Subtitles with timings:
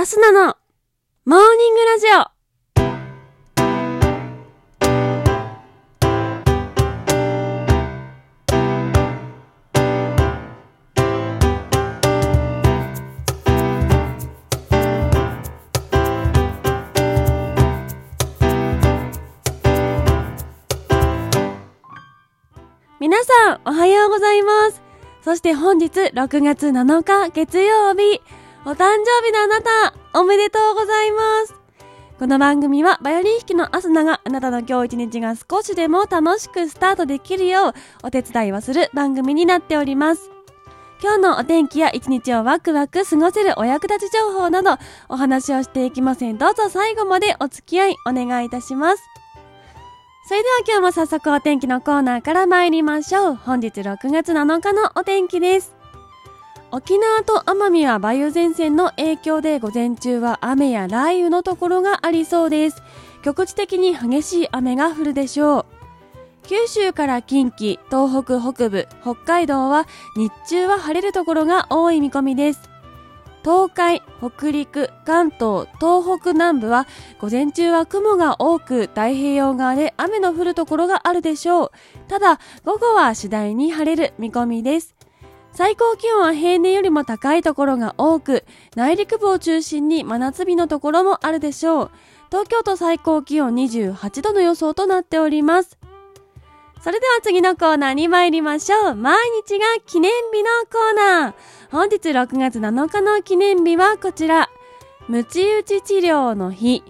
[0.00, 0.56] アスナの
[1.24, 2.30] モーニングラジオ
[23.00, 24.80] 皆さん、おはようございます。
[25.24, 28.22] そして本日6月7日月曜日、
[28.64, 31.54] お誕生日のあなた、おめでとうございます。
[32.18, 40.28] この番組はバイオリン弾きのアスナがあなたの今日一日が少しでも楽しくスタートできるようお手伝いをする番組になっております。
[41.00, 44.76] 今日のお天気や一日をワクワク過ごせるお役立ち情報など
[45.08, 49.04] お話をしていきますのでどうぞ最後までお付き合いお願いいたします。
[50.26, 53.34] それでは今日も早速お天気のコーナーから参りましょう。
[53.36, 55.77] 本日6月7日のお天気です。
[56.70, 62.82] 沖縄と奄美は梅雨前線の影響で午前中は雨や雷雨のところがありそうです。
[63.22, 65.66] 局地的に激しい雨が降るでしょう。
[66.42, 72.68] 九州から近畿、東北北部、北海道は日中は晴れるところが多い見込みです。
[73.42, 76.86] 東海、北陸、関東、東北南部は
[77.18, 81.70] 午前中は雲が多く太平洋側で雨の降るところがあるでしょう。
[82.08, 84.97] ただ、午後は次第に晴れる見込みです。
[85.52, 88.44] 最高気温は平年よりも高いところが多く、
[88.76, 91.90] 内陸部を中心に真夏日のところもあるでしょう。
[92.30, 95.78] 東京都最高気温28度の予想となっております。
[96.80, 98.94] それでは次のコーナーに参りましょう。
[98.94, 101.34] 毎日が記念日のコーナー。
[101.72, 104.48] 本日6月7日の記念日はこちら。
[105.08, 106.84] ムチ打ち治療の日。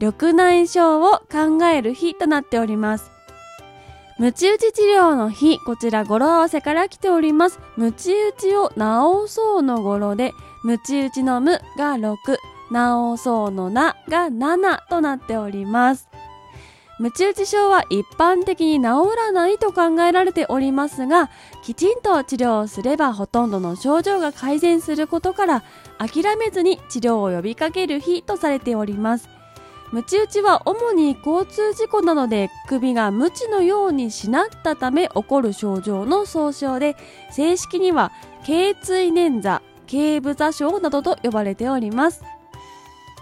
[0.00, 3.17] 緑内障を考える日となっております。
[4.18, 7.60] ムチ打ち治療の日、こちら語呂合わせから来ております。
[7.76, 10.32] ムチ打ちを治そうの語呂で、
[10.64, 16.08] ムチ打ちの無が6、治そうのなが7となっております。
[16.98, 21.30] ムチ打ち症は一般的に治らないと考えられておりますが、
[21.62, 25.62] きちんと治療をすればほとんどの症状が改善することから、
[25.98, 29.28] 諦めずに治療を呼びかける日とされております。
[29.90, 36.96] ムチ打ちは主に交通事故などで首がムチのようにしなったため起こる症状の総称で、
[37.30, 38.12] 正式には
[38.44, 42.22] 頸椎捻挫、頸部座症などと呼ばれております。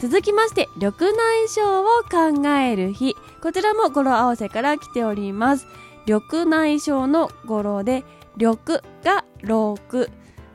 [0.00, 3.14] 続きまして、緑内障を考える日。
[3.42, 5.66] こちらも語呂合わせから来ております。
[6.06, 8.04] 緑内障の語呂で、
[8.36, 8.58] 緑
[9.04, 10.10] が6、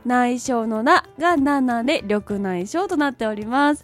[0.06, 3.84] 内障のなが7で緑内障となっております。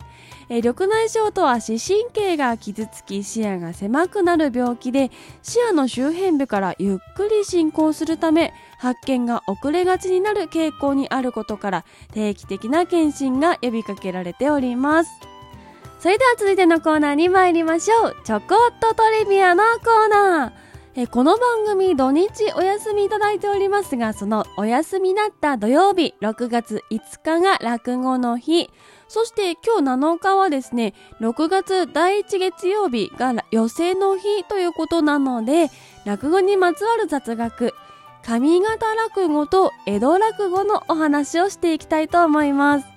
[0.50, 5.10] え緑内障とは視神経が傷つき視野が狭くなる病気で
[5.42, 15.12] 視野の周辺部からゆっくり進行するため発見が遅れがちになる傾向にあることから定期的な検診が呼びかけられております。
[16.02, 18.16] それでは続いてのコーナーに参りましょう。
[18.26, 20.71] ちょこっとトリビアのコーナー。
[20.94, 28.70] えこの番組土日お休みいただいておりますが、そのお休みだった土曜日6月5日が落語の日。
[29.08, 35.70] そして今日7日はですね、6月第1月曜日が寄席の日ということなので、
[36.06, 37.74] 落語にまつわる雑学、
[38.22, 42.91] 上方落語と江戸落語のお話をしていきたいと思います。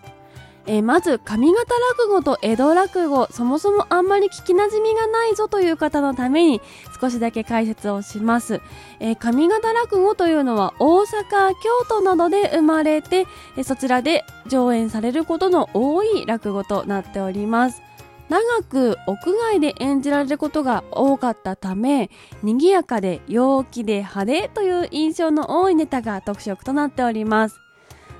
[0.67, 6.61] えーまず上方落語と江戸落語そもそもあんまり聞きなじみがないぞという方のために
[7.01, 8.61] 少しだけ解説をします、
[9.01, 13.27] えー上方落語というのは大阪京都などで生まれて、
[13.57, 17.83] えーそちらで上演されることの多い落語となっております。
[18.29, 22.11] 長く屋外で演じられることが多かったため
[22.43, 27.64] 賑やかで陽気で派手という印象の多いネタが特色となっております。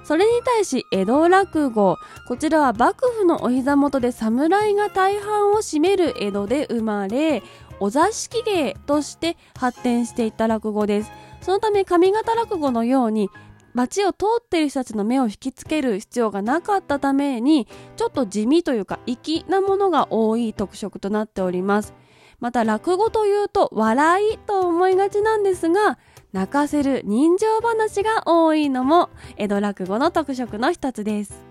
[0.04, 1.97] それに対し江戸落語。
[2.28, 7.42] こちらは幕府のお膝元で侍が大半を占める江戸で生まれ
[7.81, 11.10] お座敷芸として発展していった落語です。
[11.41, 13.31] そのため上方落語のように
[13.72, 17.66] 街を通っている人たちの目を引きつける必要がなかったために
[17.97, 21.94] ちょっと地味というか粋なものが多い特色となっております。
[22.40, 25.99] また落語というと笑いと思いがちなんですが
[26.34, 31.46] 泣かせる人情話が多いのも江戸落語の特色の一つです。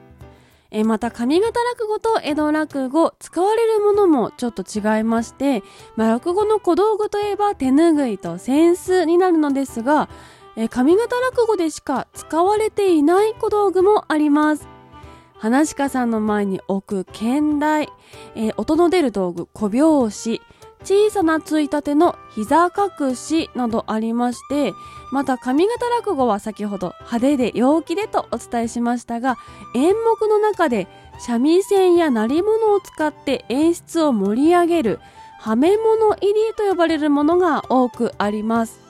[0.71, 5.63] えまた上方落語と江戸落語使われるものもちょっと違いまして、
[5.95, 10.09] まあ、落語の小道具といえば手ぬぐいと扇子になるのですが、
[10.57, 14.67] え上方落語でしか使われていない小道具もあります。
[15.37, 17.87] 話し家さんの前に置く剣台、
[18.35, 20.41] え音の出る道具小拍子、
[20.83, 24.73] 小さなついたての膝隠しなどありまして、
[25.11, 29.37] また上方落語は先ほど派手で陽気でとお伝えしましたが、
[29.75, 30.87] 演目の中で
[31.19, 34.99] 三味線や鳴り物を使って演出を盛り上げる
[35.39, 38.83] はめ物入りと呼ばれるものが多くあります。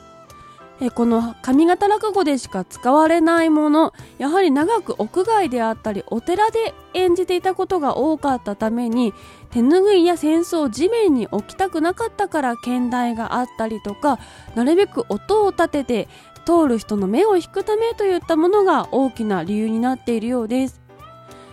[0.82, 9.14] えこの上方落語でしか使われないものやはり長く屋外であったりお寺で演じていたことが多かったために
[9.54, 14.18] 手ぬぐいや扇子を地面に置きたくなかったから見台があったりとか
[14.56, 16.08] なるべく音を立てて
[16.44, 20.82] 通る人の目を引くためといったものが大きな理由になっているようです。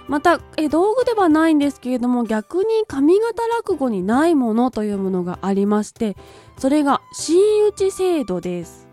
[0.09, 6.17] またえ道具ではないんですけれども逆に上方落語にないものというものがありまして
[6.59, 8.90] それが真打ち制度です。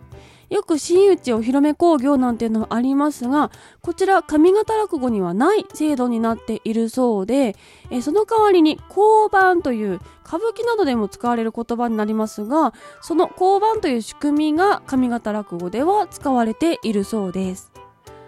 [0.49, 3.51] よく真打ちお披露目工業なんていうのはありますが、
[3.81, 7.55] こちら上方落語にはない制度になっているそうで、
[7.89, 17.71] えその代わりに交番という歌舞伎などでも使われる言葉になりますが、その交番という仕組みが上方落語では使われているそうです。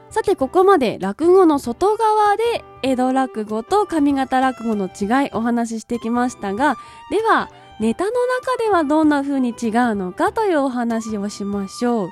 [0.10, 6.75] さてここまで落語の外側で江戸落語と上方落語の違いお話ししてきましたが、
[7.12, 7.50] では
[7.80, 12.10] ネタの中ではどんな風に違うのかというお話をしましょう。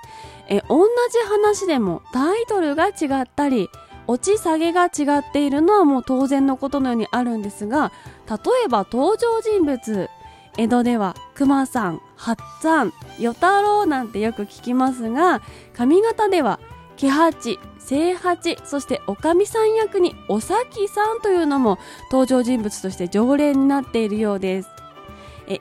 [0.48, 3.70] え、同じ話でもタイトルが違ったり、
[4.08, 7.92] 落ち下げが違っているのはもう当然のことのようにあるんですが、
[8.30, 10.10] 例えば登場人物、
[10.58, 15.42] 江戸では熊さん、八っ与太郎なんてよく聞きますが、
[15.74, 16.60] 上方では
[16.96, 21.78] 木八、正八、そしておかみさん役におさきさんというのも
[22.12, 24.77] 登場人物として常連になっているようです。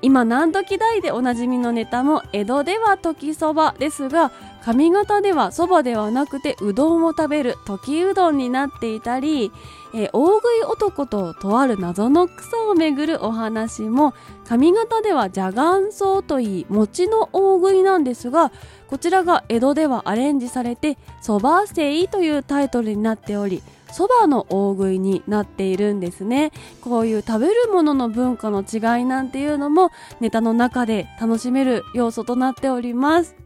[0.03, 4.33] 今何時代でおなじみのネタも江戸では時そばですが
[4.67, 9.53] 上方ではそばではなくてうどんを食べる時うどんになっていたり、
[9.95, 14.13] え大食い男ととある謎の草をめぐるお話も
[14.45, 18.51] 上方ではじゃがんそうといい餅の大食いなんですが
[18.89, 26.51] こちらが江戸ではアレンジされてそばせいというタイトルになっておりそばの大食いになっているんですね。
[26.83, 33.46] こういう食べるものの文化の違いなんていうのもネタの中で楽しめる要素となっております。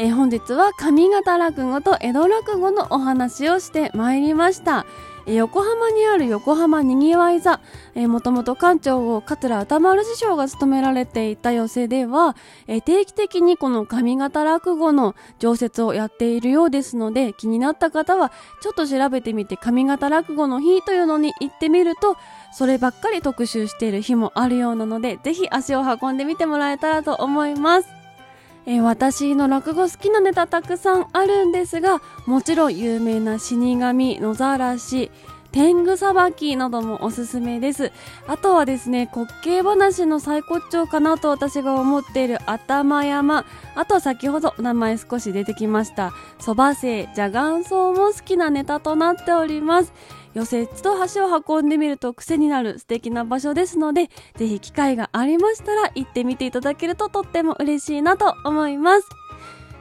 [0.00, 4.86] え本日は上方落語と江戸落語のお話をしてまいりました
[5.26, 7.60] 横浜にある横浜にぎわい座、
[7.94, 12.34] えー、もともと館長を桂歌丸師匠が務められていた寄席では、
[12.66, 22.16] えー、定期的にこの上方落語の常設をやっているようですので、気になった方はちょっと調べてみて上方落語の日というのに行ってみると、
[22.52, 27.97] そればっかり特集している日もあるようなので、ぜひ足を運んでみてもらえたらと思います。
[28.68, 35.10] えー、私の落語好きなネタたくさんあるんですがもちろん有名な死神野ざらし
[35.50, 37.90] 天狗さばきなどもおすすめです。
[38.26, 43.46] あとはですね、滑稽話の最高潮かなと私が思っている頭山。
[43.74, 46.12] あと先ほど名前少し出てきました。
[46.38, 49.92] そば生、じゃがんそうも好きなネタとなっております。
[50.34, 59.08] 寄せと橋を運んでみると癖になる素敵な場所ですので、ぜひ機会がありましたら行ってみていただけるととっても嬉しいなと思います。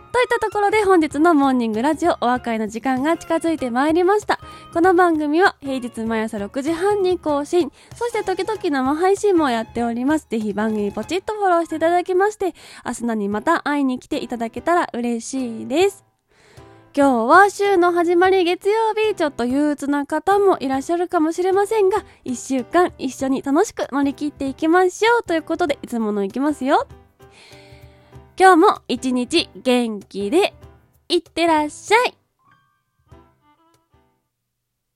[0.10, 4.40] といったところで本日のモーニングラジオお別れの時間が近づいてまいりました。
[4.74, 10.26] この番組は平日毎朝6時半に更新、そして時々生配信もやっております。
[10.28, 16.06] ぜひ番組ポチッとフォローしていただきまして、明日何にまた会いに来ていただけたら嬉しいです。
[16.98, 26.88] 今日は週の始まり月曜日、ちょっと憂鬱な方もいらっしゃるかもしれませんが、一週間一緒に楽しく乗り切っていきましょうということで、いつものいきますよ。
[28.36, 30.56] 今日も一日元気で
[31.08, 32.18] いってらっしゃい